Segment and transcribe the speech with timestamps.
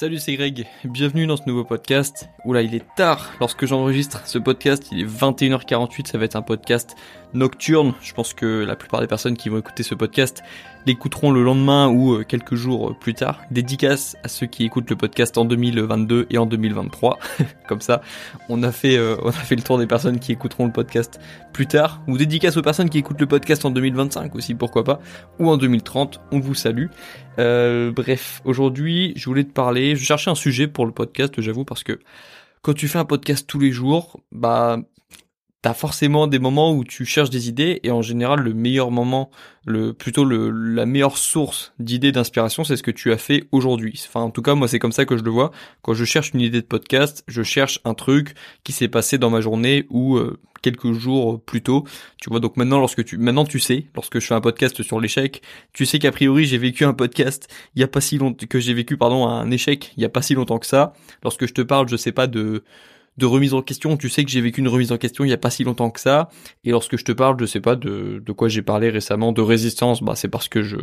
[0.00, 0.64] Salut, c'est Greg.
[0.84, 2.28] Bienvenue dans ce nouveau podcast.
[2.44, 4.86] Oula, il est tard lorsque j'enregistre ce podcast.
[4.92, 6.06] Il est 21h48.
[6.06, 6.94] Ça va être un podcast
[7.34, 7.94] nocturne.
[8.00, 10.44] Je pense que la plupart des personnes qui vont écouter ce podcast
[10.86, 13.40] l'écouteront le lendemain ou euh, quelques jours plus tard.
[13.50, 17.18] Dédicace à ceux qui écoutent le podcast en 2022 et en 2023.
[17.68, 18.00] Comme ça,
[18.48, 21.20] on a fait euh, on a fait le tour des personnes qui écouteront le podcast
[21.52, 25.00] plus tard ou dédicace aux personnes qui écoutent le podcast en 2025 aussi, pourquoi pas,
[25.38, 26.20] ou en 2030.
[26.32, 26.86] On vous salue.
[27.38, 31.64] Euh, bref, aujourd'hui, je voulais te parler, je cherchais un sujet pour le podcast, j'avoue
[31.64, 31.98] parce que
[32.62, 34.78] quand tu fais un podcast tous les jours, bah
[35.62, 39.30] t'as forcément des moments où tu cherches des idées et en général le meilleur moment,
[39.66, 44.00] le plutôt le, la meilleure source d'idées d'inspiration, c'est ce que tu as fait aujourd'hui.
[44.06, 45.50] Enfin en tout cas moi c'est comme ça que je le vois.
[45.82, 49.30] Quand je cherche une idée de podcast, je cherche un truc qui s'est passé dans
[49.30, 51.84] ma journée ou euh, quelques jours plus tôt.
[52.20, 55.00] Tu vois donc maintenant lorsque tu maintenant tu sais, lorsque je fais un podcast sur
[55.00, 58.46] l'échec, tu sais qu'a priori j'ai vécu un podcast il y a pas si longtemps
[58.48, 60.92] que j'ai vécu pardon un échec il y a pas si longtemps que ça.
[61.24, 62.62] Lorsque je te parle, je sais pas de
[63.18, 63.96] de remise en question.
[63.96, 65.90] Tu sais que j'ai vécu une remise en question il y a pas si longtemps
[65.90, 66.30] que ça.
[66.64, 69.42] Et lorsque je te parle, je sais pas de, de quoi j'ai parlé récemment, de
[69.42, 70.76] résistance, bah c'est parce que je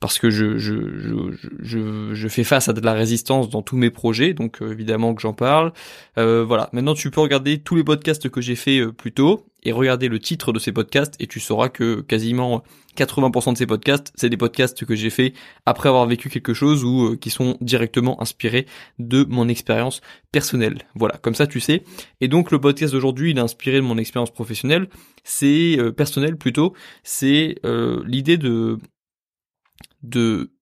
[0.00, 1.14] parce que je je, je
[1.60, 5.14] je, je fais face à de la résistance dans tous mes projets, donc euh, évidemment
[5.14, 5.72] que j'en parle.
[6.18, 6.68] Euh, voilà.
[6.72, 10.08] Maintenant, tu peux regarder tous les podcasts que j'ai fait euh, plus tôt et regarder
[10.08, 12.62] le titre de ces podcasts et tu sauras que quasiment
[12.96, 15.32] 80% de ces podcasts, c'est des podcasts que j'ai fait
[15.66, 18.66] après avoir vécu quelque chose ou euh, qui sont directement inspirés
[18.98, 20.00] de mon expérience
[20.32, 20.82] personnelle.
[20.94, 21.82] Voilà, comme ça tu sais.
[22.20, 24.88] Et donc le podcast d'aujourd'hui, il est inspiré de mon expérience professionnelle,
[25.24, 28.78] c'est euh, personnel plutôt, c'est euh, l'idée de
[30.02, 30.52] de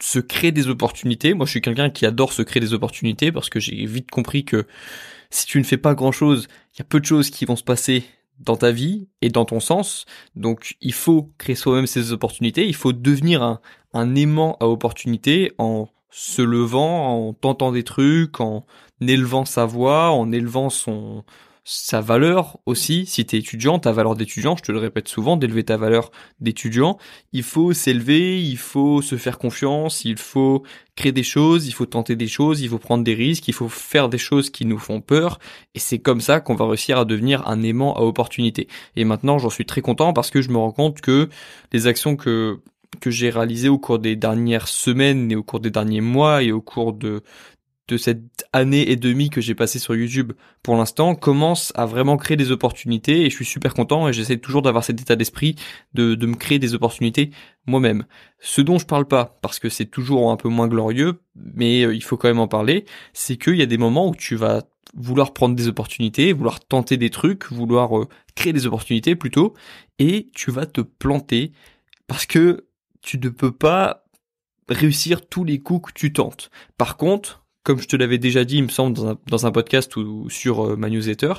[0.00, 1.34] se créer des opportunités.
[1.34, 4.44] Moi, je suis quelqu'un qui adore se créer des opportunités parce que j'ai vite compris
[4.44, 4.66] que
[5.30, 7.64] si tu ne fais pas grand-chose, il y a peu de choses qui vont se
[7.64, 8.04] passer
[8.40, 10.06] dans ta vie et dans ton sens.
[10.34, 13.60] Donc il faut créer soi-même ces opportunités, il faut devenir un,
[13.92, 18.64] un aimant à opportunités en se levant, en tentant des trucs, en
[19.00, 21.24] élevant sa voix, en élevant son,
[21.72, 25.36] sa valeur aussi, si tu es étudiant, ta valeur d'étudiant, je te le répète souvent,
[25.36, 26.10] d'élever ta valeur
[26.40, 26.98] d'étudiant,
[27.32, 30.64] il faut s'élever, il faut se faire confiance, il faut
[30.96, 33.68] créer des choses, il faut tenter des choses, il faut prendre des risques, il faut
[33.68, 35.38] faire des choses qui nous font peur,
[35.76, 38.66] et c'est comme ça qu'on va réussir à devenir un aimant à opportunité.
[38.96, 41.28] Et maintenant, j'en suis très content parce que je me rends compte que
[41.72, 42.58] les actions que
[43.00, 46.50] que j'ai réalisées au cours des dernières semaines et au cours des derniers mois et
[46.50, 47.22] au cours de
[47.90, 52.16] de cette année et demie que j'ai passé sur YouTube pour l'instant commence à vraiment
[52.16, 55.56] créer des opportunités et je suis super content et j'essaie toujours d'avoir cet état d'esprit
[55.92, 57.30] de, de me créer des opportunités
[57.66, 58.06] moi-même.
[58.38, 61.94] Ce dont je parle pas, parce que c'est toujours un peu moins glorieux, mais euh,
[61.94, 64.62] il faut quand même en parler, c'est qu'il y a des moments où tu vas
[64.94, 69.54] vouloir prendre des opportunités, vouloir tenter des trucs, vouloir euh, créer des opportunités plutôt,
[69.98, 71.52] et tu vas te planter
[72.06, 72.66] parce que
[73.02, 74.04] tu ne peux pas
[74.68, 76.50] réussir tous les coups que tu tentes.
[76.78, 80.28] Par contre, comme je te l'avais déjà dit, il me semble, dans un, podcast ou
[80.30, 81.34] sur euh, ma newsletter,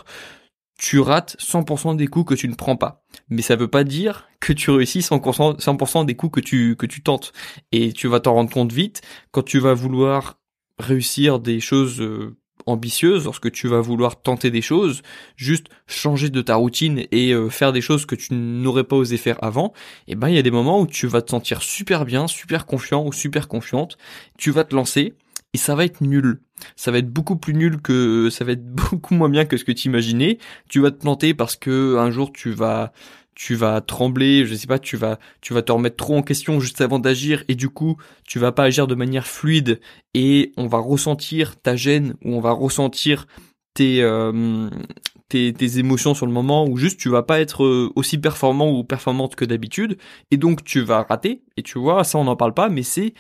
[0.78, 3.04] tu rates 100% des coups que tu ne prends pas.
[3.30, 6.86] Mais ça veut pas dire que tu réussis 100%, 100% des coups que tu, que
[6.86, 7.34] tu tentes.
[7.72, 10.40] Et tu vas t'en rendre compte vite quand tu vas vouloir
[10.80, 15.02] réussir des choses euh, ambitieuses, lorsque tu vas vouloir tenter des choses,
[15.36, 19.18] juste changer de ta routine et euh, faire des choses que tu n'aurais pas osé
[19.18, 19.74] faire avant,
[20.08, 22.28] et eh ben il y a des moments où tu vas te sentir super bien,
[22.28, 23.98] super confiant ou super confiante,
[24.38, 25.14] tu vas te lancer
[25.54, 26.42] et ça va être nul.
[26.76, 29.64] Ça va être beaucoup plus nul que ça va être beaucoup moins bien que ce
[29.66, 30.38] que tu imaginais.
[30.70, 32.92] Tu vas te planter parce que un jour tu vas
[33.34, 36.60] tu vas trembler, je sais pas, tu vas tu vas te remettre trop en question
[36.60, 37.98] juste avant d'agir et du coup,
[38.28, 39.80] tu vas pas agir de manière fluide
[40.14, 43.28] et on va ressentir ta gêne ou on va ressentir
[43.74, 44.70] tes euh,
[45.30, 48.70] tes, tes, émotions sur le moment ou juste tu vas pas être euh, aussi performant
[48.70, 49.98] ou performante que d'habitude
[50.30, 53.14] et donc tu vas rater et tu vois ça on n'en parle pas mais c'est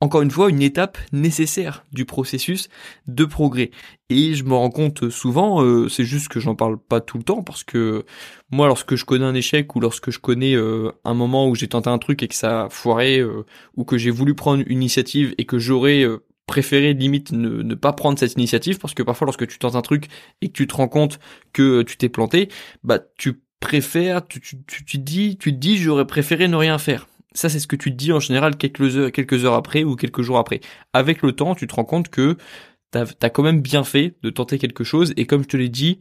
[0.00, 2.68] encore une fois une étape nécessaire du processus
[3.06, 3.70] de progrès.
[4.10, 7.24] Et je me rends compte souvent, euh, c'est juste que j'en parle pas tout le
[7.24, 8.04] temps parce que
[8.50, 11.68] moi lorsque je connais un échec ou lorsque je connais euh, un moment où j'ai
[11.68, 13.44] tenté un truc et que ça a foiré euh,
[13.76, 16.04] ou que j'ai voulu prendre une initiative et que j'aurais
[16.46, 20.06] préféré limite ne, pas prendre cette initiative parce que parfois lorsque tu tentes un truc
[20.40, 21.18] et que tu te rends compte
[21.52, 22.48] que tu t'es planté,
[22.84, 26.78] bah tu préfères, tu, tu, tu, tu dis, tu te dis j'aurais préféré ne rien
[26.78, 27.08] faire
[27.38, 30.38] ça, c'est ce que tu te dis en général quelques heures, après ou quelques jours
[30.38, 30.60] après.
[30.92, 32.36] Avec le temps, tu te rends compte que
[32.90, 35.68] t'as as quand même bien fait de tenter quelque chose et comme je te l'ai
[35.68, 36.00] dit,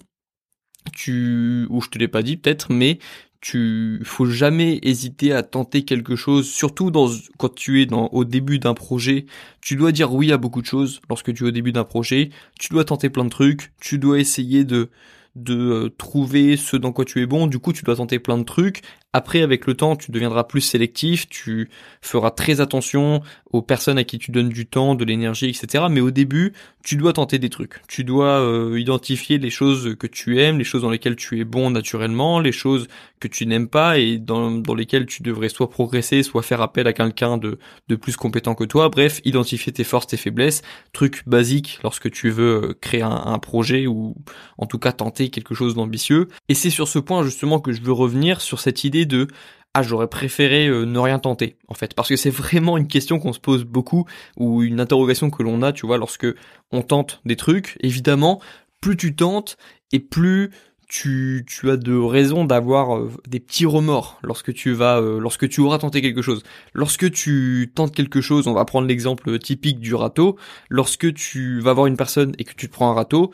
[0.93, 2.97] tu ou je te l'ai pas dit peut-être, mais
[3.39, 7.07] tu faut jamais hésiter à tenter quelque chose, surtout dans
[7.37, 9.27] quand tu es dans au début d'un projet.
[9.61, 12.31] Tu dois dire oui à beaucoup de choses lorsque tu es au début d'un projet.
[12.59, 13.73] Tu dois tenter plein de trucs.
[13.79, 14.89] Tu dois essayer de
[15.35, 17.47] de euh, trouver ce dans quoi tu es bon.
[17.47, 18.81] Du coup, tu dois tenter plein de trucs
[19.13, 21.69] Après, avec le temps, tu deviendras plus sélectif, tu
[22.01, 23.21] feras très attention
[23.51, 25.85] aux personnes à qui tu donnes du temps, de l'énergie, etc.
[25.89, 27.81] Mais au début, tu dois tenter des trucs.
[27.87, 31.45] Tu dois euh, identifier les choses que tu aimes, les choses dans lesquelles tu es
[31.45, 32.87] bon naturellement, les choses
[33.19, 36.93] que tu n'aimes pas et dans, lesquelles tu devrais soit progresser, soit faire appel à
[36.93, 37.57] quelqu'un de,
[37.87, 38.89] de plus compétent que toi.
[38.89, 40.61] Bref, identifier tes forces, tes faiblesses,
[40.93, 44.15] truc basique lorsque tu veux euh, créer un, un projet ou
[44.57, 46.27] en tout cas tenter quelque chose d'ambitieux.
[46.49, 49.27] Et c'est sur ce point justement que je veux revenir sur cette idée de
[49.73, 51.93] ah j'aurais préféré euh, ne rien tenter en fait.
[51.93, 54.05] Parce que c'est vraiment une question qu'on se pose beaucoup
[54.35, 56.27] ou une interrogation que l'on a tu vois lorsque
[56.71, 57.77] on tente des trucs.
[57.81, 58.41] Évidemment
[58.81, 59.57] plus tu tentes
[59.91, 60.51] et plus
[60.87, 65.49] tu, tu as de raisons d'avoir euh, des petits remords lorsque tu vas euh, lorsque
[65.49, 66.43] tu auras tenté quelque chose.
[66.73, 70.37] Lorsque tu tentes quelque chose, on va prendre l'exemple typique du râteau,
[70.69, 73.33] lorsque tu vas voir une personne et que tu te prends un râteau,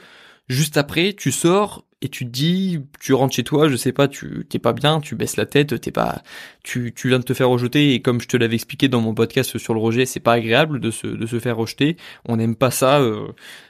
[0.50, 4.10] juste après tu sors et tu te dis, tu rentres chez toi, je sais pas,
[4.10, 6.22] tu t'es pas bien, tu baisses la tête, t'es pas,
[6.62, 9.14] tu, tu viens de te faire rejeter et comme je te l'avais expliqué dans mon
[9.14, 11.96] podcast sur le rejet, c'est pas agréable de se, de se faire rejeter.
[12.26, 13.00] On n'aime pas ça.
[13.00, 13.30] Euh,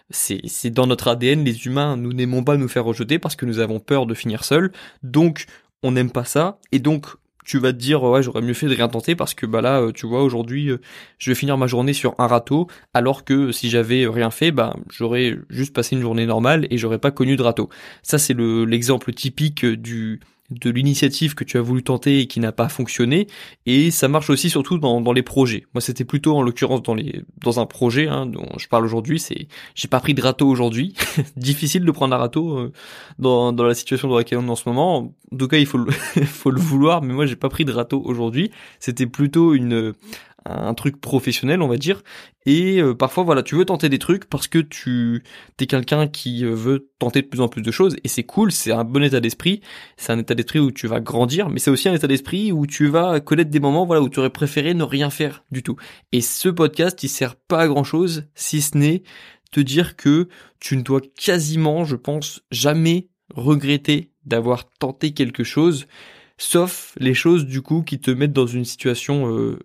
[0.10, 3.46] c'est, c'est dans notre ADN, les humains, nous n'aimons pas nous faire rejeter parce que
[3.46, 4.72] nous avons peur de finir seuls.
[5.04, 5.46] Donc,
[5.84, 7.06] on n'aime pas ça et donc
[7.44, 9.82] tu vas te dire ouais j'aurais mieux fait de rien tenter parce que bah là
[9.82, 10.80] euh, tu vois aujourd'hui euh,
[11.18, 14.76] je vais finir ma journée sur un râteau alors que si j'avais rien fait bah
[14.90, 17.70] j'aurais juste passé une journée normale et j'aurais pas connu de râteau.
[18.02, 20.20] Ça c'est le l'exemple typique du
[20.60, 23.28] de l'initiative que tu as voulu tenter et qui n'a pas fonctionné.
[23.66, 25.66] Et ça marche aussi surtout dans, dans les projets.
[25.74, 29.20] Moi c'était plutôt en l'occurrence dans les dans un projet hein, dont je parle aujourd'hui.
[29.20, 30.94] C'est j'ai pas pris de râteau aujourd'hui.
[31.38, 32.72] Difficile de prendre un râteau euh,
[33.20, 35.14] dans, dans la situation dans laquelle on est en ce moment.
[35.32, 35.92] En tout cas il faut le,
[36.26, 38.52] faut le vouloir mais moi j'ai pas pris de râteau aujourd'hui.
[38.80, 39.94] C'était plutôt une
[40.46, 42.02] un truc professionnel on va dire.
[42.46, 45.24] Et euh, parfois voilà tu veux tenter des trucs parce que tu
[45.58, 48.52] t'es quelqu'un qui euh, veut tenter de plus en plus de choses et c'est cool
[48.52, 49.62] c'est un bon état d'esprit.
[49.98, 52.68] C'est un état d'esprit où tu vas grandir mais c'est aussi un état d'esprit où
[52.68, 55.78] tu vas connaître des moments voilà où tu aurais préféré ne rien faire du tout.
[56.12, 59.04] Et ce podcast il sert pas à grand chose si ce n'est
[59.52, 60.28] te dire que
[60.60, 65.86] tu ne dois quasiment je pense jamais regretter d'avoir tenté quelque chose
[66.38, 69.60] sauf les choses du coup qui te mettent dans une situation euh,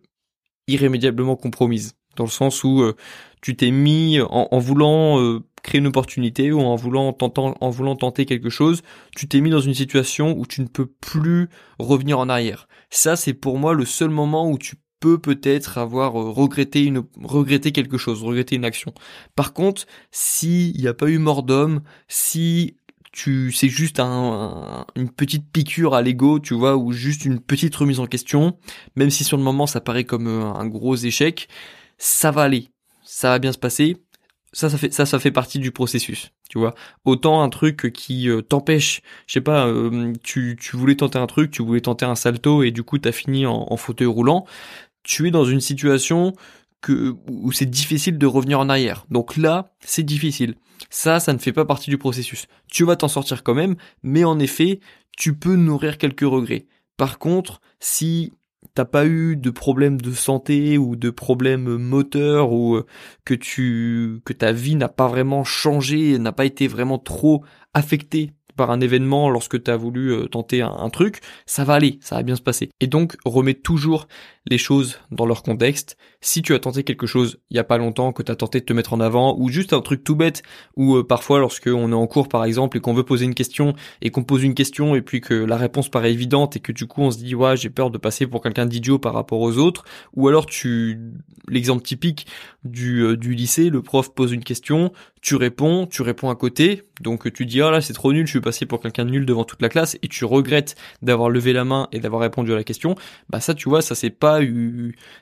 [0.68, 2.94] irrémédiablement compromise, dans le sens où euh,
[3.40, 7.96] tu t'es mis en, voulant euh, créer une opportunité ou en voulant, tentant, en voulant
[7.96, 8.82] tenter quelque chose,
[9.16, 11.48] tu t'es mis dans une situation où tu ne peux plus
[11.78, 12.68] revenir en arrière.
[12.90, 17.02] Ça, c'est pour moi le seul moment où tu peux peut-être avoir euh, regretté une
[17.22, 18.92] regretté quelque chose, regretter une action.
[19.36, 22.77] Par contre, s'il n'y a pas eu mort d'homme, si
[23.12, 27.74] tu c'est juste un, une petite piqûre à l'ego, tu vois, ou juste une petite
[27.74, 28.58] remise en question,
[28.96, 31.48] même si sur le moment ça paraît comme euh, un gros échec,
[31.98, 32.68] ça va aller,
[33.04, 33.96] ça va bien se passer.
[34.54, 36.74] Ça, ça fait ça, ça fait partie du processus, tu vois.
[37.04, 41.26] Autant un truc qui euh, t'empêche, je sais pas, euh, tu, tu voulais tenter un
[41.26, 44.46] truc, tu voulais tenter un salto et du coup t'as fini en, en fauteuil roulant.
[45.02, 46.32] Tu es dans une situation
[46.80, 49.06] que où c'est difficile de revenir en arrière.
[49.10, 50.54] Donc là, c'est difficile.
[50.90, 52.46] Ça, ça ne fait pas partie du processus.
[52.70, 54.80] Tu vas t'en sortir quand même, mais en effet,
[55.16, 56.66] tu peux nourrir quelques regrets.
[56.96, 58.32] Par contre, si
[58.74, 62.86] t'as pas eu de problème de santé ou de problème moteur ou euh,
[63.24, 67.44] que tu que ta vie n'a pas vraiment changé, n'a pas été vraiment trop
[67.74, 71.98] affectée par un événement lorsque tu as voulu euh, tenter un, truc, ça va aller,
[72.02, 72.68] ça va bien se passer.
[72.80, 74.08] Et donc, remets toujours
[74.48, 75.96] les choses dans leur contexte.
[76.20, 78.60] Si tu as tenté quelque chose il y a pas longtemps, que tu as tenté
[78.60, 80.42] de te mettre en avant, ou juste un truc tout bête,
[80.76, 83.34] ou euh, parfois lorsque on est en cours par exemple et qu'on veut poser une
[83.34, 86.72] question et qu'on pose une question et puis que la réponse paraît évidente et que
[86.72, 89.40] du coup on se dit ouais j'ai peur de passer pour quelqu'un d'idiot par rapport
[89.40, 90.98] aux autres, ou alors tu
[91.48, 92.26] l'exemple typique
[92.64, 96.82] du, euh, du lycée, le prof pose une question, tu réponds, tu réponds à côté,
[97.00, 99.26] donc tu dis ah là c'est trop nul, je suis passé pour quelqu'un de nul
[99.26, 102.56] devant toute la classe et tu regrettes d'avoir levé la main et d'avoir répondu à
[102.56, 102.94] la question,
[103.30, 104.37] bah ça tu vois ça c'est pas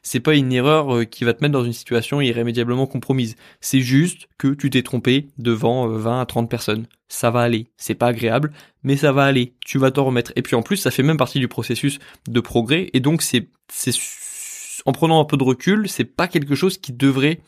[0.03, 3.37] c'est pas une erreur euh, qui va te mettre dans une situation irrémédiablement compromise.
[3.61, 6.87] C'est juste que tu t'es trompé devant 20 euh, à 30 personnes.
[7.09, 7.69] Ça va aller.
[7.77, 9.55] C'est pas agréable, mais ça va aller.
[9.65, 10.33] Tu vas t'en remettre.
[10.37, 13.49] Et puis en plus, ça fait même partie du processus de progrès et donc c'est
[13.69, 13.93] c'est
[14.85, 17.41] en prenant un peu de recul, c'est pas quelque chose qui devrait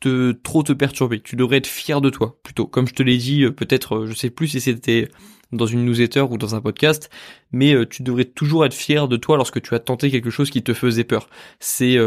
[0.00, 1.20] te trop te perturber.
[1.20, 2.66] Tu devrais être fier de toi plutôt.
[2.66, 5.08] Comme je te l'ai dit, euh, peut-être, euh, je sais plus si c'était
[5.52, 7.10] dans une newsletter ou dans un podcast,
[7.50, 10.48] mais euh, tu devrais toujours être fier de toi lorsque tu as tenté quelque chose
[10.48, 11.28] qui te faisait peur.
[11.58, 11.98] C'est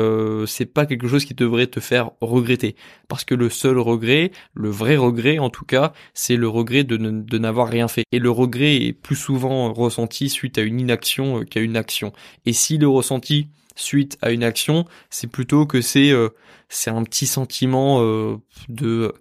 [0.47, 2.75] c'est pas quelque chose qui devrait te faire regretter,
[3.09, 6.95] parce que le seul regret, le vrai regret en tout cas, c'est le regret de,
[6.95, 8.05] de n'avoir rien fait.
[8.13, 12.13] Et le regret est plus souvent ressenti suite à une inaction qu'à une action.
[12.45, 16.29] Et si le ressenti suite à une action, c'est plutôt que c'est euh,
[16.69, 18.37] c'est un petit sentiment euh,
[18.69, 19.13] de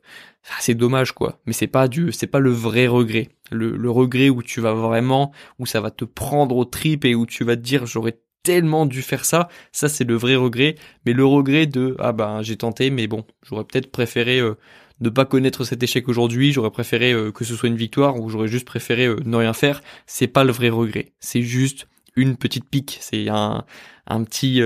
[0.60, 1.40] c'est dommage quoi.
[1.46, 3.28] Mais c'est pas du, c'est pas le vrai regret.
[3.50, 7.14] Le, le regret où tu vas vraiment, où ça va te prendre au trip et
[7.14, 10.76] où tu vas te dire j'aurais tellement dû faire ça, ça c'est le vrai regret.
[11.06, 14.56] Mais le regret de ah ben j'ai tenté, mais bon, j'aurais peut-être préféré euh,
[15.02, 18.28] ne pas connaître cet échec aujourd'hui, j'aurais préféré euh, que ce soit une victoire ou
[18.28, 19.82] j'aurais juste préféré euh, ne rien faire.
[20.06, 21.12] C'est pas le vrai regret.
[21.18, 22.98] C'est juste une petite pique.
[23.00, 23.64] C'est un
[24.06, 24.60] un petit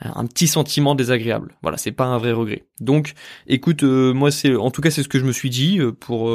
[0.00, 1.56] un petit sentiment désagréable.
[1.62, 2.64] Voilà, c'est pas un vrai regret.
[2.80, 3.14] Donc,
[3.46, 6.30] écoute, moi c'est en tout cas c'est ce que je me suis dit pour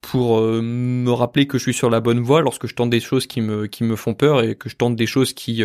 [0.00, 3.26] pour me rappeler que je suis sur la bonne voie lorsque je tente des choses
[3.26, 5.64] qui me qui me font peur et que je tente des choses qui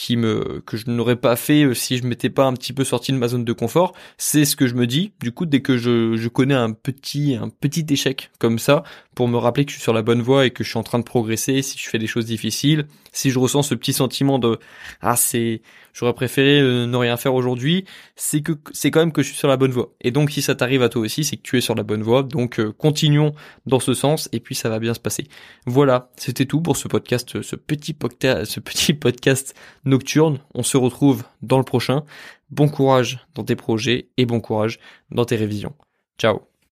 [0.00, 2.84] qui me que je n'aurais pas fait euh, si je m'étais pas un petit peu
[2.84, 3.92] sorti de ma zone de confort.
[4.16, 5.12] C'est ce que je me dis.
[5.20, 8.82] Du coup, dès que je, je connais un petit un petit échec comme ça,
[9.14, 10.82] pour me rappeler que je suis sur la bonne voie et que je suis en
[10.82, 14.38] train de progresser, si je fais des choses difficiles, si je ressens ce petit sentiment
[14.38, 14.58] de
[15.00, 15.62] ah c'est
[15.92, 19.36] j'aurais préféré euh, ne rien faire aujourd'hui, c'est que c'est quand même que je suis
[19.36, 19.92] sur la bonne voie.
[20.00, 22.02] Et donc si ça t'arrive à toi aussi, c'est que tu es sur la bonne
[22.02, 22.22] voie.
[22.22, 23.34] Donc euh, continuons
[23.66, 25.26] dans ce sens et puis ça va bien se passer.
[25.66, 30.38] Voilà, c'était tout pour ce podcast, ce petit podcast, ce petit podcast nocturne.
[30.54, 32.04] On se retrouve dans le prochain.
[32.50, 34.78] Bon courage dans tes projets et bon courage
[35.10, 35.74] dans tes révisions.
[36.18, 36.49] Ciao